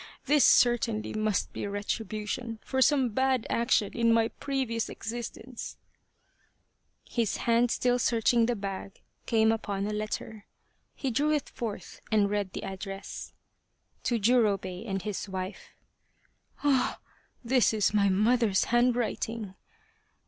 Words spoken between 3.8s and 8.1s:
in my previous existence!" His hand still